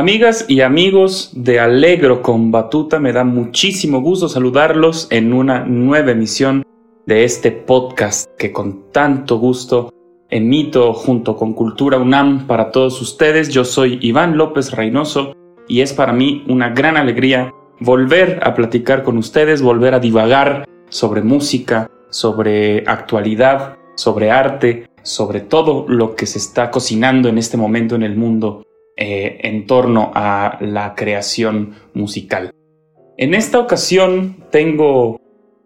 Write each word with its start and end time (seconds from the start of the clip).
Amigas 0.00 0.46
y 0.48 0.62
amigos 0.62 1.30
de 1.34 1.60
Alegro 1.60 2.22
con 2.22 2.50
Batuta, 2.50 2.98
me 2.98 3.12
da 3.12 3.22
muchísimo 3.22 4.00
gusto 4.00 4.30
saludarlos 4.30 5.06
en 5.10 5.34
una 5.34 5.66
nueva 5.66 6.12
emisión 6.12 6.64
de 7.04 7.24
este 7.24 7.52
podcast 7.52 8.26
que 8.38 8.50
con 8.50 8.90
tanto 8.92 9.36
gusto 9.36 9.92
emito 10.30 10.94
junto 10.94 11.36
con 11.36 11.52
Cultura 11.52 11.98
UNAM 11.98 12.46
para 12.46 12.70
todos 12.70 13.02
ustedes. 13.02 13.50
Yo 13.50 13.66
soy 13.66 13.98
Iván 14.00 14.38
López 14.38 14.72
Reynoso 14.72 15.34
y 15.68 15.82
es 15.82 15.92
para 15.92 16.14
mí 16.14 16.44
una 16.48 16.70
gran 16.70 16.96
alegría 16.96 17.52
volver 17.78 18.40
a 18.42 18.54
platicar 18.54 19.02
con 19.02 19.18
ustedes, 19.18 19.60
volver 19.60 19.92
a 19.92 20.00
divagar 20.00 20.66
sobre 20.88 21.20
música, 21.20 21.90
sobre 22.08 22.84
actualidad, 22.86 23.76
sobre 23.96 24.30
arte, 24.30 24.88
sobre 25.02 25.42
todo 25.42 25.84
lo 25.88 26.16
que 26.16 26.24
se 26.24 26.38
está 26.38 26.70
cocinando 26.70 27.28
en 27.28 27.36
este 27.36 27.58
momento 27.58 27.96
en 27.96 28.02
el 28.02 28.16
mundo 28.16 28.62
eh, 29.02 29.38
en 29.48 29.66
torno 29.66 30.12
a 30.14 30.58
la 30.60 30.94
creación 30.94 31.74
musical. 31.94 32.50
En 33.16 33.32
esta 33.32 33.58
ocasión 33.58 34.44
tengo 34.50 35.18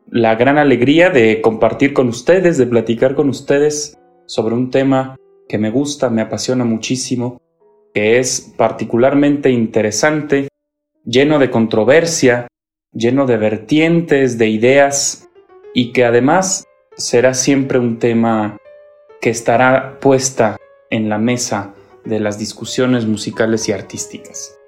la 0.09 0.37
gran 0.37 0.57
alegría 0.57 1.11
de 1.11 1.41
compartir 1.41 1.93
con 1.93 2.07
ustedes, 2.07 2.59
de 2.59 2.67
platicar 2.67 3.17
con 3.17 3.29
ustedes 3.29 3.99
sobre 4.27 4.55
un 4.55 4.71
tema 4.71 5.17
que 5.49 5.59
me 5.59 5.71
gusta, 5.71 6.11
me 6.11 6.23
apasiona 6.23 6.65
muchísimo, 6.65 7.43
que 7.93 8.21
es 8.21 8.55
particularmente 8.57 9.51
interesante, 9.51 10.47
lleno 11.05 11.41
de 11.41 11.51
controversia, 11.51 12.47
lleno 12.93 13.27
de 13.27 13.37
vertientes, 13.37 14.39
de 14.39 14.47
ideas, 14.47 15.29
y 15.75 15.91
que 15.91 16.05
además 16.05 16.69
será 16.97 17.35
siempre 17.35 17.81
un 17.81 17.99
tema 17.99 18.59
que 19.21 19.31
estará 19.31 19.99
puesta 19.99 20.57
en 20.89 21.09
la 21.09 21.19
mesa 21.19 21.75
de 22.05 22.21
las 22.21 22.39
discusiones 22.39 23.07
musicales 23.07 23.69
y 23.69 23.73
artísticas. 23.73 24.59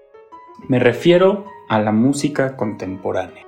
Me 0.69 0.79
refiero 0.79 1.45
a 1.69 1.81
la 1.81 1.93
música 1.93 2.57
contemporánea. 2.57 3.47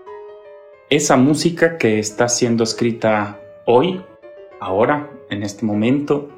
Esa 0.90 1.16
música 1.16 1.78
que 1.78 1.98
está 1.98 2.28
siendo 2.28 2.64
escrita 2.64 3.40
hoy, 3.66 4.04
ahora, 4.60 5.10
en 5.30 5.42
este 5.42 5.66
momento, 5.66 6.28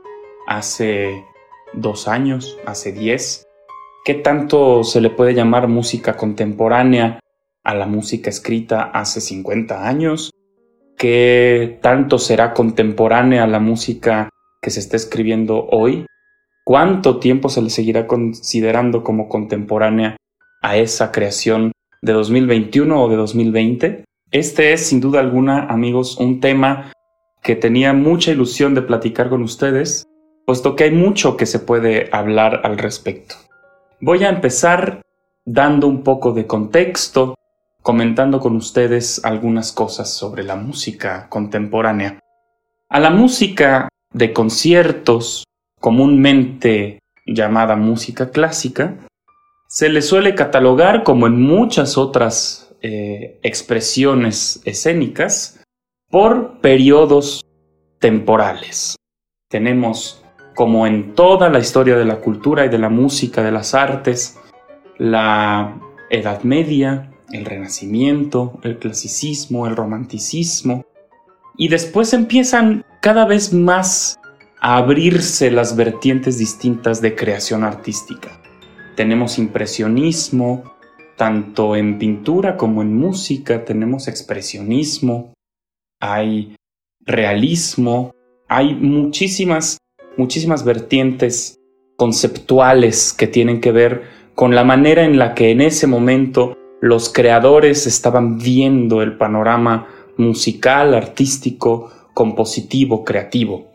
hace 0.47 1.25
dos 1.73 2.09
años, 2.09 2.59
hace 2.67 2.93
diez. 2.93 3.47
¿Qué 4.05 4.15
tanto 4.15 4.83
se 4.83 5.01
le 5.01 5.11
puede 5.11 5.35
llamar 5.35 5.69
música 5.69 6.17
contemporánea 6.17 7.21
a 7.63 7.75
la 7.75 7.87
música 7.87 8.31
escrita 8.31 8.83
hace 8.83 9.21
50 9.21 9.87
años? 9.87 10.31
¿Qué 10.97 11.79
tanto 11.83 12.19
será 12.19 12.53
contemporánea 12.53 13.45
a 13.45 13.47
la 13.47 13.61
música 13.61 14.29
que 14.61 14.71
se 14.71 14.81
está 14.81 14.97
escribiendo 14.97 15.67
hoy? 15.71 16.07
¿Cuánto 16.71 17.19
tiempo 17.19 17.49
se 17.49 17.63
le 17.63 17.69
seguirá 17.69 18.07
considerando 18.07 19.03
como 19.03 19.29
contemporánea 19.29 20.17
a 20.63 20.77
esa 20.77 21.11
creación 21.11 21.73
de 22.01 22.13
2021 22.13 23.03
o 23.03 23.09
de 23.09 23.17
2020? 23.17 24.05
Este 24.31 24.73
es, 24.73 24.87
sin 24.87 25.01
duda 25.01 25.19
alguna, 25.19 25.65
amigos, 25.65 26.17
un 26.19 26.39
tema 26.39 26.93
que 27.43 27.57
tenía 27.57 27.93
mucha 27.93 28.31
ilusión 28.31 28.77
de 28.77 28.83
platicar 28.83 29.31
con 29.31 29.43
ustedes, 29.43 30.05
puesto 30.47 30.77
que 30.77 30.85
hay 30.85 30.93
mucho 30.93 31.37
que 31.37 31.45
se 31.45 31.59
puede 31.59 32.09
hablar 32.13 32.61
al 32.63 32.79
respecto. 32.79 33.35
Voy 34.01 34.23
a 34.23 34.29
empezar 34.29 35.03
dando 35.45 35.89
un 35.89 36.05
poco 36.05 36.31
de 36.31 36.47
contexto, 36.47 37.35
comentando 37.83 38.39
con 38.39 38.55
ustedes 38.55 39.25
algunas 39.25 39.73
cosas 39.73 40.09
sobre 40.09 40.45
la 40.45 40.55
música 40.55 41.27
contemporánea. 41.31 42.21
A 42.89 43.01
la 43.01 43.11
música 43.11 43.89
de 44.13 44.33
conciertos, 44.33 45.43
comúnmente 45.81 47.01
llamada 47.27 47.75
música 47.75 48.31
clásica, 48.31 48.97
se 49.69 49.89
le 49.89 50.03
suele 50.03 50.35
catalogar, 50.35 51.03
como 51.03 51.27
en 51.27 51.41
muchas 51.41 51.97
otras 51.97 52.75
eh, 52.83 53.39
expresiones 53.43 54.61
escénicas, 54.65 55.63
por 56.11 56.61
periodos 56.61 57.45
temporales. 58.01 58.97
Tenemos, 59.49 60.25
como 60.57 60.87
en 60.87 61.15
toda 61.15 61.49
la 61.51 61.61
historia 61.61 61.97
de 61.97 62.05
la 62.05 62.17
cultura 62.17 62.67
y 62.67 62.69
de 62.69 62.79
la 62.79 62.89
música, 62.89 63.43
de 63.43 63.53
las 63.53 63.75
artes, 63.75 64.39
la 64.99 65.81
Edad 66.11 66.43
Media, 66.43 67.13
el 67.33 67.45
Renacimiento, 67.45 68.59
el 68.65 68.79
Clasicismo, 68.79 69.67
el 69.67 69.77
Romanticismo, 69.77 70.85
y 71.57 71.69
después 71.69 72.13
empiezan 72.13 72.85
cada 73.01 73.25
vez 73.25 73.53
más 73.53 74.20
abrirse 74.61 75.51
las 75.51 75.75
vertientes 75.75 76.39
distintas 76.39 77.01
de 77.01 77.17
creación 77.17 77.65
artística. 77.65 78.41
Tenemos 78.95 79.39
impresionismo, 79.39 80.65
tanto 81.17 81.77
en 81.77 81.99
pintura 81.99 82.57
como 82.57 82.83
en 82.83 82.95
música, 82.95 83.65
tenemos 83.65 84.07
expresionismo, 84.07 85.33
hay 85.99 86.57
realismo, 87.01 88.15
hay 88.49 88.75
muchísimas, 88.75 89.79
muchísimas 90.19 90.65
vertientes 90.65 91.57
conceptuales 91.97 93.15
que 93.15 93.27
tienen 93.27 93.61
que 93.61 93.73
ver 93.73 94.03
con 94.35 94.55
la 94.55 94.65
manera 94.65 95.05
en 95.05 95.19
la 95.19 95.35
que 95.35 95.51
en 95.51 95.61
ese 95.61 95.87
momento 95.87 96.57
los 96.81 97.11
creadores 97.11 97.87
estaban 97.87 98.39
viendo 98.39 99.03
el 99.03 99.17
panorama 99.17 99.89
musical, 100.17 100.95
artístico, 100.95 101.91
compositivo, 102.15 103.05
creativo. 103.05 103.70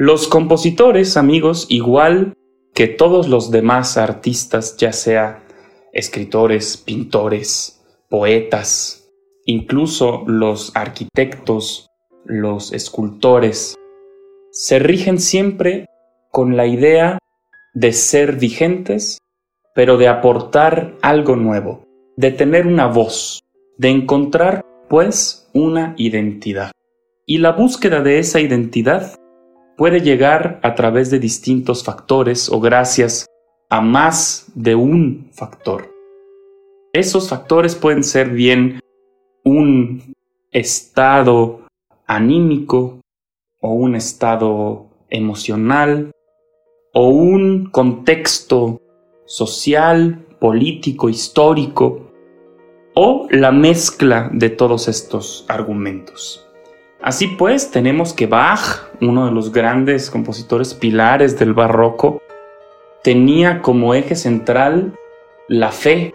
Los 0.00 0.28
compositores, 0.28 1.18
amigos, 1.18 1.66
igual 1.68 2.32
que 2.72 2.86
todos 2.86 3.28
los 3.28 3.50
demás 3.50 3.98
artistas, 3.98 4.78
ya 4.78 4.94
sea 4.94 5.44
escritores, 5.92 6.78
pintores, 6.78 7.84
poetas, 8.08 9.10
incluso 9.44 10.24
los 10.26 10.74
arquitectos, 10.74 11.90
los 12.24 12.72
escultores, 12.72 13.74
se 14.52 14.78
rigen 14.78 15.20
siempre 15.20 15.84
con 16.30 16.56
la 16.56 16.66
idea 16.66 17.18
de 17.74 17.92
ser 17.92 18.36
vigentes, 18.36 19.18
pero 19.74 19.98
de 19.98 20.08
aportar 20.08 20.96
algo 21.02 21.36
nuevo, 21.36 21.84
de 22.16 22.30
tener 22.30 22.66
una 22.66 22.86
voz, 22.86 23.40
de 23.76 23.90
encontrar, 23.90 24.64
pues, 24.88 25.50
una 25.52 25.94
identidad. 25.98 26.72
Y 27.26 27.36
la 27.36 27.52
búsqueda 27.52 28.00
de 28.00 28.18
esa 28.18 28.40
identidad 28.40 29.19
puede 29.80 30.02
llegar 30.02 30.60
a 30.62 30.74
través 30.74 31.10
de 31.10 31.18
distintos 31.18 31.82
factores 31.82 32.50
o 32.52 32.60
gracias 32.60 33.24
a 33.70 33.80
más 33.80 34.52
de 34.54 34.74
un 34.74 35.30
factor. 35.32 35.90
Esos 36.92 37.30
factores 37.30 37.76
pueden 37.76 38.04
ser 38.04 38.28
bien 38.28 38.80
un 39.42 40.14
estado 40.50 41.62
anímico 42.06 43.00
o 43.62 43.72
un 43.72 43.96
estado 43.96 44.86
emocional 45.08 46.10
o 46.92 47.08
un 47.08 47.70
contexto 47.70 48.82
social, 49.24 50.26
político, 50.40 51.08
histórico 51.08 52.12
o 52.94 53.28
la 53.30 53.50
mezcla 53.50 54.28
de 54.30 54.50
todos 54.50 54.88
estos 54.88 55.46
argumentos. 55.48 56.49
Así 57.02 57.28
pues, 57.28 57.70
tenemos 57.70 58.12
que 58.12 58.26
Bach, 58.26 58.90
uno 59.00 59.26
de 59.26 59.32
los 59.32 59.52
grandes 59.52 60.10
compositores 60.10 60.74
pilares 60.74 61.38
del 61.38 61.54
barroco, 61.54 62.20
tenía 63.02 63.62
como 63.62 63.94
eje 63.94 64.14
central 64.14 64.94
la 65.48 65.72
fe 65.72 66.14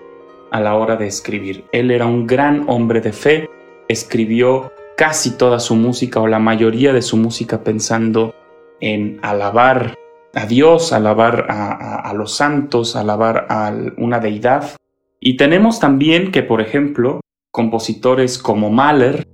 a 0.51 0.61
la 0.61 0.75
hora 0.75 0.95
de 0.95 1.07
escribir. 1.07 1.65
Él 1.71 1.89
era 1.89 2.05
un 2.05 2.27
gran 2.27 2.69
hombre 2.69 3.01
de 3.01 3.13
fe, 3.13 3.49
escribió 3.87 4.71
casi 4.95 5.37
toda 5.37 5.59
su 5.59 5.75
música 5.75 6.21
o 6.21 6.27
la 6.27 6.39
mayoría 6.39 6.93
de 6.93 7.01
su 7.01 7.17
música 7.17 7.63
pensando 7.63 8.35
en 8.79 9.19
alabar 9.23 9.95
a 10.35 10.45
Dios, 10.45 10.93
alabar 10.93 11.47
a, 11.49 12.13
los 12.13 12.35
santos, 12.35 12.95
alabar 12.95 13.47
a 13.49 13.73
una 13.97 14.19
deidad. 14.19 14.75
Y 15.19 15.37
tenemos 15.37 15.79
también 15.79 16.31
que, 16.31 16.43
por 16.43 16.61
ejemplo, 16.61 17.21
compositores 17.51 18.37
como 18.37 18.69
Mahler 18.69 19.27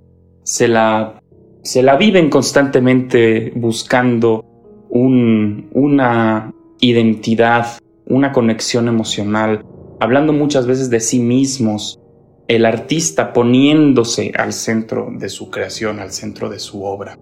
se 0.44 0.68
la, 0.68 1.21
se 1.64 1.84
la 1.84 1.96
viven 1.96 2.30
constantemente 2.30 3.52
buscando 3.56 4.46
una 4.90 6.54
identidad, 6.80 7.80
una 8.06 8.32
conexión 8.32 8.88
emocional, 8.88 9.64
hablando 10.00 10.34
muchas 10.34 10.68
veces 10.68 10.90
de 10.90 11.00
sí 11.00 11.20
mismos, 11.20 12.00
el 12.48 12.66
artista 12.66 13.32
poniéndose 13.32 14.34
al 14.36 14.52
centro 14.52 15.10
de 15.12 15.30
su 15.30 15.50
creación, 15.50 16.00
al 16.00 16.12
centro 16.12 16.50
de 16.50 16.60
su 16.60 16.84
obra. 16.84 17.18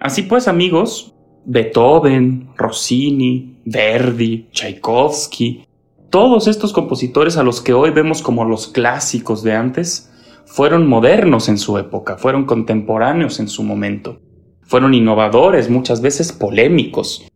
Así 0.00 0.22
pues, 0.22 0.48
amigos, 0.48 1.14
Beethoven, 1.44 2.48
Rossini, 2.56 3.60
Verdi, 3.66 4.48
Tchaikovsky, 4.52 5.66
todos 6.08 6.46
estos 6.46 6.72
compositores 6.72 7.36
a 7.36 7.42
los 7.42 7.60
que 7.60 7.74
hoy 7.74 7.90
vemos 7.90 8.22
como 8.22 8.44
los 8.44 8.68
clásicos 8.68 9.42
de 9.42 9.54
antes, 9.54 10.10
fueron 10.46 10.88
modernos 10.88 11.48
en 11.48 11.58
su 11.58 11.78
época, 11.78 12.16
fueron 12.16 12.44
contemporáneos 12.44 13.40
en 13.40 13.48
su 13.48 13.62
momento, 13.62 14.20
fueron 14.62 14.94
innovadores, 14.94 15.70
muchas 15.70 16.00
veces 16.00 16.32
polémicos. 16.32 17.26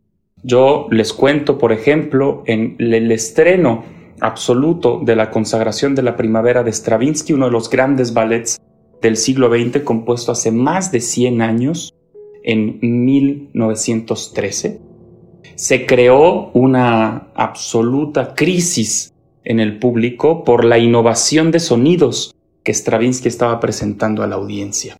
Yo 0.43 0.87
les 0.91 1.13
cuento, 1.13 1.59
por 1.59 1.73
ejemplo, 1.73 2.43
en 2.47 2.77
el 2.79 3.11
estreno 3.11 3.85
absoluto 4.21 5.01
de 5.05 5.17
la 5.17 5.31
consagración 5.31 5.95
de 5.95 6.03
la 6.03 6.17
primavera 6.17 6.63
de 6.63 6.73
Stravinsky, 6.73 7.33
uno 7.33 7.47
de 7.47 7.53
los 7.53 7.71
grandes 7.71 8.13
ballets 8.13 8.61
del 9.01 9.17
siglo 9.17 9.49
XX, 9.49 9.83
compuesto 9.83 10.33
hace 10.33 10.51
más 10.51 10.93
de 10.93 11.01
100 11.01 11.43
años, 11.43 11.95
en 12.43 12.79
1913, 12.81 14.81
se 15.55 15.87
creó 15.87 16.51
una 16.53 17.29
absoluta 17.35 18.35
crisis 18.35 19.13
en 19.45 19.61
el 19.61 19.79
público 19.79 20.45
por 20.45 20.65
la 20.65 20.79
innovación 20.79 21.51
de 21.51 21.61
sonidos 21.61 22.35
que 22.69 22.75
Stravinsky 22.75 23.29
estaba 23.29 23.61
presentando 23.61 24.23
a 24.23 24.27
la 24.27 24.37
audiencia. 24.37 24.99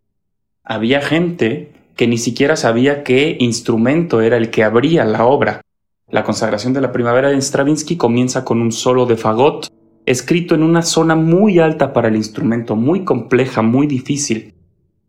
Había 0.63 1.01
gente 1.01 1.71
que 1.95 2.07
ni 2.07 2.17
siquiera 2.17 2.55
sabía 2.55 3.03
qué 3.03 3.37
instrumento 3.39 4.21
era 4.21 4.37
el 4.37 4.49
que 4.49 4.63
abría 4.63 5.05
la 5.05 5.25
obra. 5.25 5.61
La 6.09 6.23
consagración 6.23 6.73
de 6.73 6.81
la 6.81 6.91
primavera 6.91 7.29
de 7.29 7.39
Stravinsky 7.39 7.95
comienza 7.95 8.43
con 8.43 8.59
un 8.63 8.71
solo 8.71 9.05
de 9.05 9.17
fagot, 9.17 9.67
escrito 10.07 10.55
en 10.55 10.63
una 10.63 10.81
zona 10.81 11.13
muy 11.13 11.59
alta 11.59 11.93
para 11.93 12.07
el 12.07 12.15
instrumento, 12.15 12.75
muy 12.75 13.03
compleja, 13.03 13.61
muy 13.61 13.85
difícil. 13.85 14.55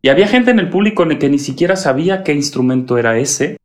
Y 0.03 0.11
había 0.11 0.29
gente 0.29 0.51
en 0.51 0.59
el 0.59 0.69
público 0.69 1.09
que 1.19 1.31
ni 1.31 1.39
siquiera 1.39 1.77
sabía 1.77 2.23
qué 2.25 2.35
instrumento 2.35 2.99
era 2.99 3.17
ese, 3.17 3.57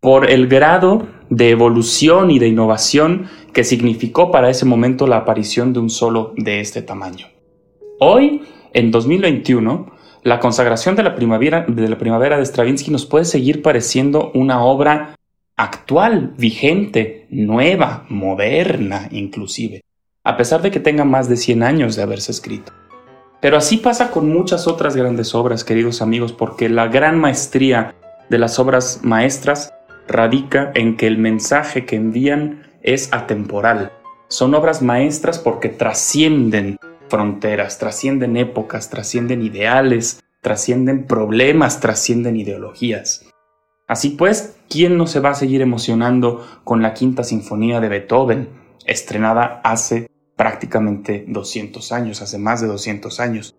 por 0.00 0.28
el 0.28 0.48
grado 0.48 1.06
de 1.28 1.50
evolución 1.50 2.32
y 2.32 2.40
de 2.40 2.48
innovación 2.48 3.28
que 3.52 3.62
significó 3.62 4.32
para 4.32 4.50
ese 4.50 4.64
momento 4.64 5.06
la 5.06 5.18
aparición 5.18 5.72
de 5.72 5.78
un 5.78 5.88
solo 5.88 6.34
de 6.36 6.58
este 6.58 6.82
tamaño. 6.82 7.28
Hoy, 8.02 8.40
en 8.72 8.90
2021, 8.90 9.92
la 10.22 10.40
consagración 10.40 10.96
de 10.96 11.02
la 11.02 11.16
primavera 11.16 11.66
de, 11.68 12.46
Stravinsky 12.46 12.90
nos 12.90 13.04
puede 13.04 13.26
seguir 13.26 13.60
pareciendo 13.60 14.30
una 14.32 14.64
obra 14.64 15.16
actual, 15.54 16.32
vigente, 16.38 17.26
nueva, 17.28 18.06
moderna 18.08 19.06
inclusive, 19.10 19.82
a 20.24 20.38
pesar 20.38 20.62
de 20.62 20.70
que 20.70 20.80
tenga 20.80 21.04
más 21.04 21.28
de 21.28 21.36
100 21.36 21.62
años 21.62 21.94
de 21.94 22.02
haberse 22.02 22.32
escrito. 22.32 22.72
Pero 23.42 23.58
así 23.58 23.76
pasa 23.76 24.10
con 24.10 24.32
muchas 24.32 24.66
otras 24.66 24.96
grandes 24.96 25.34
obras, 25.34 25.62
queridos 25.62 26.00
amigos, 26.00 26.32
porque 26.32 26.70
la 26.70 26.88
gran 26.88 27.18
maestría 27.18 27.96
de 28.30 28.38
las 28.38 28.58
obras 28.58 29.00
maestras 29.02 29.74
radica 30.08 30.72
en 30.74 30.96
que 30.96 31.06
el 31.06 31.18
mensaje 31.18 31.84
que 31.84 31.96
envían 31.96 32.62
es 32.80 33.12
atemporal. 33.12 33.92
Son 34.28 34.54
obras 34.54 34.80
maestras 34.80 35.38
porque 35.38 35.68
trascienden 35.68 36.78
fronteras, 37.10 37.78
trascienden 37.78 38.36
épocas, 38.36 38.88
trascienden 38.88 39.42
ideales, 39.42 40.22
trascienden 40.40 41.06
problemas, 41.06 41.80
trascienden 41.80 42.36
ideologías. 42.36 43.26
Así 43.86 44.10
pues, 44.10 44.56
¿quién 44.68 44.96
no 44.96 45.06
se 45.06 45.20
va 45.20 45.30
a 45.30 45.34
seguir 45.34 45.60
emocionando 45.60 46.46
con 46.64 46.80
la 46.80 46.94
quinta 46.94 47.24
sinfonía 47.24 47.80
de 47.80 47.88
Beethoven, 47.88 48.48
estrenada 48.86 49.60
hace 49.64 50.08
prácticamente 50.36 51.24
200 51.26 51.92
años, 51.92 52.22
hace 52.22 52.38
más 52.38 52.60
de 52.60 52.68
200 52.68 53.20
años? 53.20 53.54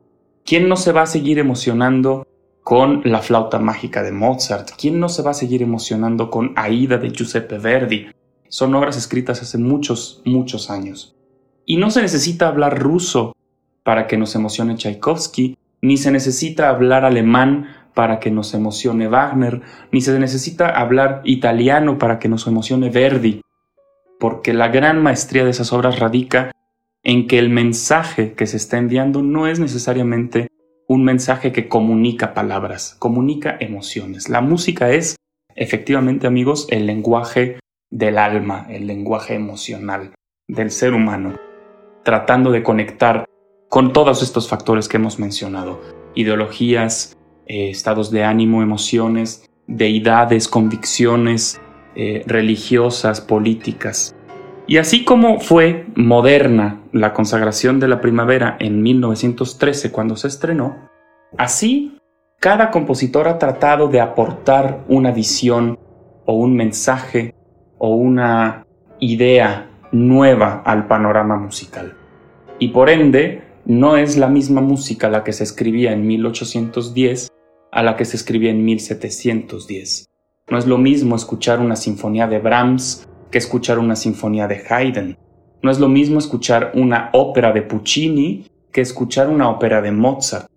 ¿Quién 0.45 0.69
no 0.69 0.77
se 0.77 0.93
va 0.93 1.03
a 1.03 1.07
seguir 1.07 1.37
emocionando 1.37 2.25
con 2.63 3.01
la 3.03 3.21
flauta 3.21 3.59
mágica 3.59 4.01
de 4.03 4.11
Mozart? 4.11 4.69
¿Quién 4.79 4.99
no 4.99 5.09
se 5.09 5.21
va 5.21 5.31
a 5.31 5.35
seguir 5.35 5.61
emocionando 5.61 6.29
con 6.29 6.53
Aida 6.55 6.97
de 6.97 7.09
Giuseppe 7.11 7.57
Verdi? 7.57 8.07
Son 8.47 8.73
obras 8.73 8.97
escritas 8.97 9.41
hace 9.41 9.57
muchos, 9.57 10.21
muchos 10.25 10.69
años. 10.69 11.15
Y 11.65 11.77
no 11.77 11.91
se 11.91 12.01
necesita 12.01 12.47
hablar 12.47 12.79
ruso 12.79 13.33
para 13.83 14.07
que 14.07 14.17
nos 14.17 14.35
emocione 14.35 14.75
Tchaikovsky, 14.75 15.57
ni 15.81 15.97
se 15.97 16.11
necesita 16.11 16.69
hablar 16.69 17.05
alemán 17.05 17.67
para 17.93 18.19
que 18.19 18.31
nos 18.31 18.53
emocione 18.53 19.07
Wagner, 19.07 19.61
ni 19.91 20.01
se 20.01 20.17
necesita 20.19 20.69
hablar 20.69 21.21
italiano 21.23 21.97
para 21.97 22.19
que 22.19 22.29
nos 22.29 22.47
emocione 22.47 22.89
Verdi, 22.89 23.41
porque 24.19 24.53
la 24.53 24.69
gran 24.69 25.01
maestría 25.01 25.43
de 25.43 25.51
esas 25.51 25.73
obras 25.73 25.99
radica 25.99 26.51
en 27.03 27.27
que 27.27 27.39
el 27.39 27.49
mensaje 27.49 28.33
que 28.33 28.47
se 28.47 28.57
está 28.57 28.77
enviando 28.77 29.23
no 29.23 29.47
es 29.47 29.59
necesariamente 29.59 30.47
un 30.87 31.03
mensaje 31.03 31.51
que 31.51 31.67
comunica 31.67 32.33
palabras, 32.33 32.95
comunica 32.99 33.57
emociones. 33.59 34.29
La 34.29 34.41
música 34.41 34.91
es, 34.91 35.15
efectivamente 35.55 36.27
amigos, 36.27 36.67
el 36.69 36.85
lenguaje 36.85 37.59
del 37.89 38.17
alma, 38.17 38.67
el 38.69 38.87
lenguaje 38.87 39.33
emocional 39.33 40.11
del 40.47 40.69
ser 40.69 40.93
humano, 40.93 41.35
tratando 42.03 42.51
de 42.51 42.61
conectar 42.61 43.25
con 43.71 43.93
todos 43.93 44.21
estos 44.21 44.49
factores 44.49 44.89
que 44.89 44.97
hemos 44.97 45.17
mencionado, 45.17 45.79
ideologías, 46.13 47.17
eh, 47.45 47.69
estados 47.69 48.11
de 48.11 48.25
ánimo, 48.25 48.61
emociones, 48.61 49.49
deidades, 49.65 50.49
convicciones 50.49 51.61
eh, 51.95 52.21
religiosas, 52.27 53.21
políticas. 53.21 54.13
Y 54.67 54.75
así 54.75 55.05
como 55.05 55.39
fue 55.39 55.85
moderna 55.95 56.81
la 56.91 57.13
consagración 57.13 57.79
de 57.79 57.87
la 57.87 58.01
primavera 58.01 58.57
en 58.59 58.83
1913 58.83 59.89
cuando 59.89 60.17
se 60.17 60.27
estrenó, 60.27 60.89
así 61.37 61.97
cada 62.41 62.71
compositor 62.71 63.29
ha 63.29 63.39
tratado 63.39 63.87
de 63.87 64.01
aportar 64.01 64.83
una 64.89 65.11
visión 65.11 65.79
o 66.25 66.33
un 66.33 66.57
mensaje 66.57 67.35
o 67.77 67.95
una 67.95 68.65
idea 68.99 69.69
nueva 69.93 70.61
al 70.65 70.87
panorama 70.87 71.37
musical. 71.37 71.95
Y 72.59 72.67
por 72.67 72.89
ende, 72.89 73.49
no 73.65 73.97
es 73.97 74.17
la 74.17 74.27
misma 74.27 74.61
música 74.61 75.09
la 75.09 75.23
que 75.23 75.33
se 75.33 75.43
escribía 75.43 75.93
en 75.93 76.07
1810 76.07 77.31
a 77.71 77.83
la 77.83 77.95
que 77.95 78.05
se 78.05 78.17
escribía 78.17 78.51
en 78.51 78.65
1710. 78.65 80.05
No 80.49 80.57
es 80.57 80.65
lo 80.65 80.77
mismo 80.77 81.15
escuchar 81.15 81.59
una 81.59 81.75
sinfonía 81.75 82.27
de 82.27 82.39
Brahms 82.39 83.07
que 83.29 83.37
escuchar 83.37 83.79
una 83.79 83.95
sinfonía 83.95 84.47
de 84.47 84.61
Haydn. 84.67 85.17
No 85.61 85.71
es 85.71 85.79
lo 85.79 85.87
mismo 85.87 86.19
escuchar 86.19 86.71
una 86.75 87.09
ópera 87.13 87.53
de 87.53 87.61
Puccini 87.61 88.45
que 88.71 88.81
escuchar 88.81 89.29
una 89.29 89.49
ópera 89.49 89.81
de 89.81 89.91
Mozart. 89.91 90.47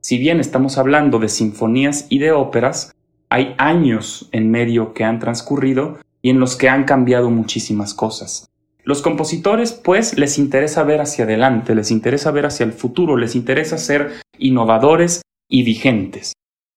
Si 0.00 0.18
bien 0.18 0.40
estamos 0.40 0.78
hablando 0.78 1.18
de 1.18 1.28
sinfonías 1.28 2.06
y 2.08 2.18
de 2.18 2.32
óperas, 2.32 2.94
hay 3.28 3.54
años 3.58 4.28
en 4.32 4.50
medio 4.50 4.94
que 4.94 5.04
han 5.04 5.18
transcurrido 5.18 5.98
y 6.22 6.30
en 6.30 6.38
los 6.38 6.56
que 6.56 6.68
han 6.68 6.84
cambiado 6.84 7.30
muchísimas 7.30 7.94
cosas. 7.94 8.51
Los 8.84 9.00
compositores, 9.00 9.72
pues, 9.72 10.18
les 10.18 10.38
interesa 10.38 10.82
ver 10.82 11.00
hacia 11.00 11.24
adelante, 11.24 11.74
les 11.74 11.92
interesa 11.92 12.32
ver 12.32 12.46
hacia 12.46 12.64
el 12.64 12.72
futuro, 12.72 13.16
les 13.16 13.36
interesa 13.36 13.78
ser 13.78 14.12
innovadores 14.38 15.22
y 15.48 15.62
vigentes. 15.62 16.32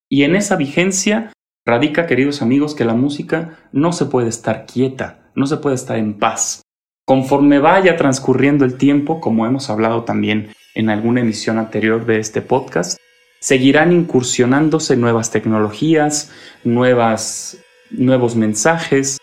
Y 0.07 0.23
en 0.23 0.35
esa 0.35 0.55
vigencia 0.55 1.33
radica, 1.65 2.05
queridos 2.05 2.43
amigos, 2.43 2.75
que 2.75 2.85
la 2.85 2.93
música 2.93 3.57
no 3.71 3.91
se 3.91 4.05
puede 4.05 4.29
estar 4.29 4.67
quieta, 4.67 5.31
no 5.33 5.47
se 5.47 5.57
puede 5.57 5.75
estar 5.75 5.97
en 5.97 6.19
paz. 6.19 6.61
Conforme 7.07 7.57
vaya 7.57 7.97
transcurriendo 7.97 8.65
el 8.65 8.77
tiempo, 8.77 9.19
como 9.19 9.47
hemos 9.47 9.71
hablado 9.71 10.03
también 10.03 10.49
en 10.75 10.89
alguna 10.91 11.21
emisión 11.21 11.57
anterior 11.57 12.05
de 12.05 12.19
este 12.19 12.41
podcast, 12.41 12.99
seguirán 13.39 13.91
incursionándose 13.91 14.95
nuevas 14.95 15.31
tecnologías, 15.31 16.31
nuevas, 16.63 17.57
nuevos 17.89 18.35
mensajes, 18.35 19.17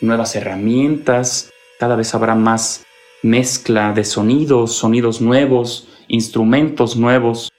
nuevas 0.00 0.36
herramientas, 0.36 1.50
cada 1.78 1.96
vez 1.96 2.14
habrá 2.14 2.34
más 2.34 2.84
mezcla 3.22 3.92
de 3.92 4.04
sonidos, 4.04 4.74
sonidos 4.74 5.20
nuevos, 5.20 5.88
instrumentos 6.08 6.96
nuevos. 6.96 7.52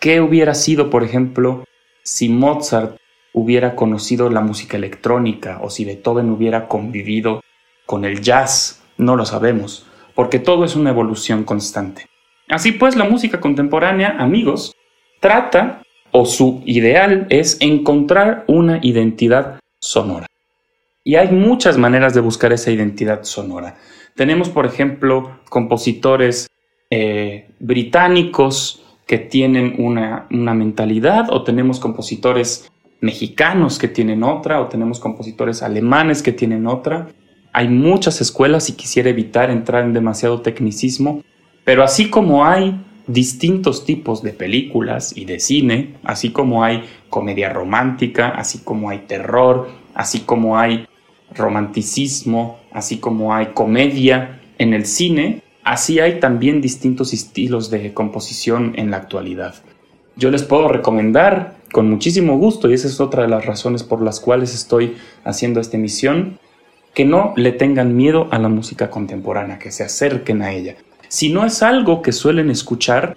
¿Qué 0.00 0.20
hubiera 0.20 0.54
sido, 0.54 0.90
por 0.90 1.04
ejemplo, 1.04 1.64
si 2.02 2.28
Mozart 2.28 2.96
hubiera 3.32 3.74
conocido 3.74 4.30
la 4.30 4.40
música 4.40 4.76
electrónica 4.76 5.60
o 5.62 5.70
si 5.70 5.84
Beethoven 5.84 6.30
hubiera 6.30 6.68
convivido 6.68 7.40
con 7.86 8.04
el 8.04 8.20
jazz, 8.20 8.82
no 8.98 9.16
lo 9.16 9.24
sabemos, 9.24 9.86
porque 10.14 10.38
todo 10.38 10.64
es 10.64 10.76
una 10.76 10.90
evolución 10.90 11.44
constante. 11.44 12.06
Así 12.48 12.72
pues, 12.72 12.96
la 12.96 13.04
música 13.04 13.40
contemporánea, 13.40 14.16
amigos, 14.18 14.74
trata 15.20 15.82
o 16.10 16.26
su 16.26 16.62
ideal 16.66 17.26
es 17.30 17.56
encontrar 17.60 18.44
una 18.46 18.78
identidad 18.82 19.60
sonora. 19.80 20.26
Y 21.04 21.16
hay 21.16 21.28
muchas 21.32 21.78
maneras 21.78 22.14
de 22.14 22.20
buscar 22.20 22.52
esa 22.52 22.70
identidad 22.70 23.24
sonora. 23.24 23.76
Tenemos, 24.14 24.48
por 24.48 24.66
ejemplo, 24.66 25.38
compositores 25.48 26.48
eh, 26.90 27.50
británicos 27.58 28.84
que 29.06 29.18
tienen 29.18 29.74
una, 29.78 30.26
una 30.30 30.54
mentalidad 30.54 31.30
o 31.30 31.42
tenemos 31.42 31.80
compositores 31.80 32.70
mexicanos 33.00 33.78
que 33.78 33.88
tienen 33.88 34.22
otra 34.22 34.60
o 34.60 34.68
tenemos 34.68 35.00
compositores 35.00 35.62
alemanes 35.62 36.22
que 36.22 36.32
tienen 36.32 36.66
otra. 36.66 37.08
Hay 37.52 37.68
muchas 37.68 38.20
escuelas 38.20 38.68
y 38.68 38.74
quisiera 38.74 39.10
evitar 39.10 39.50
entrar 39.50 39.84
en 39.84 39.92
demasiado 39.92 40.40
tecnicismo, 40.40 41.22
pero 41.64 41.82
así 41.82 42.10
como 42.10 42.46
hay 42.46 42.80
distintos 43.06 43.84
tipos 43.84 44.22
de 44.22 44.32
películas 44.32 45.16
y 45.16 45.24
de 45.24 45.40
cine, 45.40 45.96
así 46.04 46.30
como 46.30 46.62
hay 46.62 46.84
comedia 47.10 47.52
romántica, 47.52 48.28
así 48.28 48.60
como 48.60 48.88
hay 48.88 49.00
terror, 49.00 49.68
así 49.94 50.20
como 50.20 50.56
hay 50.58 50.86
romanticismo, 51.34 52.58
así 52.72 52.98
como 52.98 53.34
hay 53.34 53.46
comedia 53.54 54.40
en 54.58 54.74
el 54.74 54.86
cine, 54.86 55.42
así 55.64 56.00
hay 56.00 56.20
también 56.20 56.60
distintos 56.60 57.12
estilos 57.12 57.70
de 57.70 57.92
composición 57.94 58.74
en 58.76 58.90
la 58.90 58.98
actualidad. 58.98 59.54
Yo 60.16 60.30
les 60.30 60.42
puedo 60.42 60.68
recomendar 60.68 61.56
con 61.72 61.88
muchísimo 61.88 62.36
gusto, 62.36 62.70
y 62.70 62.74
esa 62.74 62.86
es 62.86 63.00
otra 63.00 63.22
de 63.22 63.28
las 63.28 63.46
razones 63.46 63.82
por 63.82 64.02
las 64.02 64.20
cuales 64.20 64.54
estoy 64.54 64.96
haciendo 65.24 65.60
esta 65.60 65.76
emisión, 65.76 66.38
que 66.94 67.04
no 67.06 67.32
le 67.36 67.52
tengan 67.52 67.96
miedo 67.96 68.28
a 68.30 68.38
la 68.38 68.48
música 68.48 68.90
contemporánea, 68.90 69.58
que 69.58 69.72
se 69.72 69.82
acerquen 69.82 70.42
a 70.42 70.52
ella. 70.52 70.76
Si 71.08 71.32
no 71.32 71.46
es 71.46 71.62
algo 71.62 72.02
que 72.02 72.12
suelen 72.12 72.50
escuchar, 72.50 73.16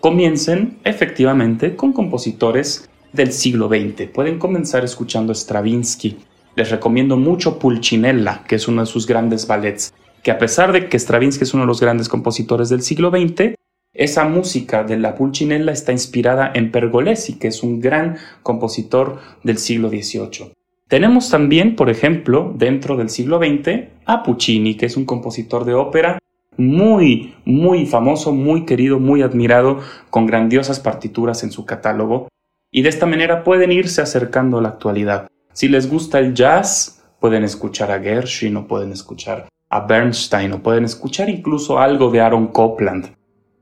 comiencen 0.00 0.78
efectivamente 0.84 1.74
con 1.74 1.92
compositores 1.92 2.88
del 3.12 3.32
siglo 3.32 3.68
XX. 3.68 4.08
Pueden 4.12 4.38
comenzar 4.38 4.84
escuchando 4.84 5.34
Stravinsky. 5.34 6.16
Les 6.56 6.70
recomiendo 6.70 7.18
mucho 7.18 7.58
Pulcinella, 7.58 8.42
que 8.48 8.54
es 8.54 8.66
uno 8.66 8.80
de 8.80 8.86
sus 8.86 9.06
grandes 9.06 9.46
ballets, 9.46 9.92
que 10.22 10.30
a 10.30 10.38
pesar 10.38 10.72
de 10.72 10.88
que 10.88 10.98
Stravinsky 10.98 11.44
es 11.44 11.52
uno 11.52 11.64
de 11.64 11.66
los 11.68 11.82
grandes 11.82 12.08
compositores 12.08 12.70
del 12.70 12.80
siglo 12.80 13.10
XX, 13.10 13.54
esa 13.92 14.24
música 14.24 14.82
de 14.82 14.98
la 14.98 15.14
Pulcinella 15.14 15.70
está 15.70 15.92
inspirada 15.92 16.50
en 16.54 16.72
Pergolesi, 16.72 17.38
que 17.38 17.48
es 17.48 17.62
un 17.62 17.80
gran 17.80 18.16
compositor 18.42 19.20
del 19.44 19.58
siglo 19.58 19.90
XVIII. 19.90 20.52
Tenemos 20.88 21.30
también, 21.30 21.76
por 21.76 21.90
ejemplo, 21.90 22.54
dentro 22.56 22.96
del 22.96 23.10
siglo 23.10 23.38
XX, 23.38 23.88
a 24.06 24.22
Puccini, 24.22 24.76
que 24.76 24.86
es 24.86 24.96
un 24.96 25.04
compositor 25.04 25.66
de 25.66 25.74
ópera 25.74 26.18
muy, 26.56 27.34
muy 27.44 27.84
famoso, 27.84 28.32
muy 28.32 28.64
querido, 28.64 28.98
muy 28.98 29.20
admirado, 29.20 29.80
con 30.08 30.26
grandiosas 30.26 30.80
partituras 30.80 31.42
en 31.42 31.50
su 31.50 31.66
catálogo. 31.66 32.28
Y 32.70 32.80
de 32.80 32.88
esta 32.88 33.04
manera 33.04 33.44
pueden 33.44 33.72
irse 33.72 34.00
acercando 34.00 34.58
a 34.58 34.62
la 34.62 34.70
actualidad. 34.70 35.28
Si 35.56 35.68
les 35.68 35.88
gusta 35.88 36.18
el 36.18 36.34
jazz, 36.34 37.02
pueden 37.18 37.42
escuchar 37.42 37.90
a 37.90 37.98
Gershwin 37.98 38.58
o 38.58 38.68
pueden 38.68 38.92
escuchar 38.92 39.48
a 39.70 39.80
Bernstein 39.80 40.52
o 40.52 40.62
pueden 40.62 40.84
escuchar 40.84 41.30
incluso 41.30 41.78
algo 41.78 42.10
de 42.10 42.20
Aaron 42.20 42.48
Copland. 42.48 43.16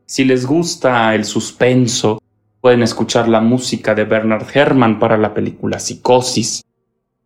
Si 0.04 0.24
les 0.24 0.44
gusta 0.44 1.14
el 1.14 1.24
suspenso, 1.24 2.20
pueden 2.60 2.82
escuchar 2.82 3.28
la 3.28 3.40
música 3.40 3.94
de 3.94 4.06
Bernard 4.06 4.44
Herrmann 4.52 4.98
para 4.98 5.16
la 5.16 5.32
película 5.32 5.78
Psicosis. 5.78 6.64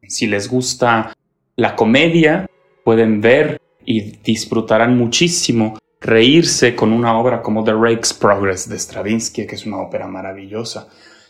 Si 0.06 0.26
les 0.26 0.50
gusta 0.50 1.14
la 1.56 1.74
comedia, 1.74 2.46
pueden 2.84 3.22
ver 3.22 3.62
y 3.86 4.18
disfrutarán 4.18 4.98
muchísimo 4.98 5.78
reírse 5.98 6.76
con 6.76 6.92
una 6.92 7.18
obra 7.18 7.40
como 7.40 7.64
The 7.64 7.72
Rake's 7.72 8.12
Progress 8.12 8.68
de 8.68 8.78
Stravinsky, 8.78 9.46
que 9.46 9.54
es 9.54 9.64
una 9.64 9.78
ópera 9.78 10.06
maravillosa. 10.08 10.88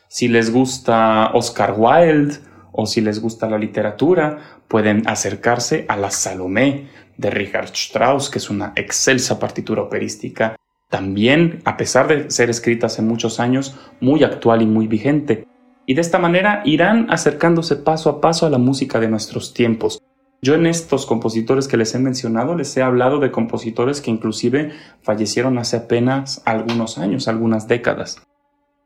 Si 0.08 0.26
les 0.26 0.52
gusta 0.52 1.30
Oscar 1.34 1.76
Wilde 1.78 2.48
o 2.80 2.86
si 2.86 3.00
les 3.00 3.20
gusta 3.20 3.50
la 3.50 3.58
literatura, 3.58 4.62
pueden 4.68 5.02
acercarse 5.08 5.84
a 5.88 5.96
la 5.96 6.12
Salomé 6.12 6.86
de 7.16 7.28
Richard 7.28 7.72
Strauss, 7.74 8.30
que 8.30 8.38
es 8.38 8.50
una 8.50 8.72
excelsa 8.76 9.40
partitura 9.40 9.82
operística 9.82 10.54
también, 10.88 11.60
a 11.64 11.76
pesar 11.76 12.06
de 12.06 12.30
ser 12.30 12.50
escrita 12.50 12.86
hace 12.86 13.02
muchos 13.02 13.40
años, 13.40 13.76
muy 14.00 14.22
actual 14.22 14.62
y 14.62 14.66
muy 14.66 14.86
vigente. 14.86 15.44
Y 15.86 15.94
de 15.94 16.00
esta 16.00 16.20
manera 16.20 16.62
irán 16.64 17.08
acercándose 17.10 17.74
paso 17.74 18.10
a 18.10 18.20
paso 18.20 18.46
a 18.46 18.50
la 18.50 18.58
música 18.58 19.00
de 19.00 19.08
nuestros 19.08 19.52
tiempos. 19.54 20.00
Yo 20.40 20.54
en 20.54 20.66
estos 20.66 21.04
compositores 21.04 21.66
que 21.66 21.76
les 21.76 21.96
he 21.96 21.98
mencionado 21.98 22.54
les 22.54 22.76
he 22.76 22.82
hablado 22.82 23.18
de 23.18 23.32
compositores 23.32 24.00
que 24.00 24.12
inclusive 24.12 24.70
fallecieron 25.02 25.58
hace 25.58 25.78
apenas 25.78 26.42
algunos 26.44 26.96
años, 26.96 27.26
algunas 27.26 27.66
décadas. 27.66 28.22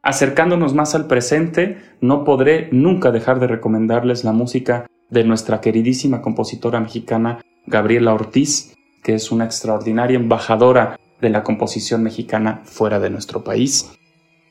Acercándonos 0.03 0.75
más 0.75 0.97
al 0.97 1.07
presente, 1.07 1.79
no 2.01 2.25
podré 2.25 2.69
nunca 2.73 3.13
dejar 3.13 3.39
de 3.39 3.47
recomendarles 3.47 4.25
la 4.25 4.33
música 4.33 4.87
de 5.11 5.23
nuestra 5.23 5.61
queridísima 5.61 6.23
compositora 6.23 6.81
mexicana 6.81 7.41
Gabriela 7.67 8.13
Ortiz, 8.13 8.75
que 9.05 9.15
es 9.15 9.31
una 9.31 9.45
extraordinaria 9.45 10.17
embajadora 10.17 10.99
de 11.21 11.31
la 11.31 11.45
composición 11.45 12.03
mexicana 12.03 12.63
fuera 12.65 12.99
de 12.99 13.11
nuestro 13.11 13.45
país. 13.45 13.93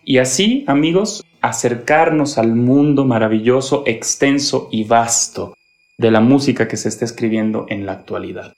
Y 0.06 0.20
así, 0.20 0.64
amigos, 0.68 1.22
acercarnos 1.42 2.38
al 2.38 2.56
mundo 2.56 3.04
maravilloso, 3.04 3.84
extenso 3.86 4.70
y 4.72 4.86
vasto 4.86 5.56
de 5.98 6.12
la 6.12 6.22
música 6.22 6.70
que 6.70 6.78
se 6.78 6.88
está 6.88 7.04
escribiendo 7.04 7.66
en 7.68 7.86
la 7.86 7.92
actualidad. 7.92 8.54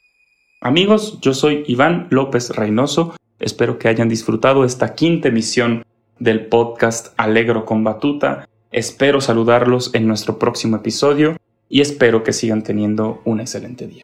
Amigos, 0.61 1.19
yo 1.21 1.33
soy 1.33 1.63
Iván 1.67 2.07
López 2.11 2.51
Reynoso. 2.55 3.15
Espero 3.39 3.79
que 3.79 3.87
hayan 3.87 4.09
disfrutado 4.09 4.63
esta 4.63 4.93
quinta 4.93 5.29
emisión 5.29 5.83
del 6.23 6.45
podcast 6.45 7.13
Alegro 7.17 7.65
con 7.65 7.83
Batuta. 7.83 8.47
Espero 8.71 9.19
saludarlos 9.19 9.93
en 9.93 10.07
nuestro 10.07 10.39
próximo 10.39 10.77
episodio 10.77 11.35
y 11.67 11.81
espero 11.81 12.23
que 12.23 12.31
sigan 12.31 12.63
teniendo 12.63 13.21
un 13.25 13.41
excelente 13.41 13.87
día. 13.87 14.03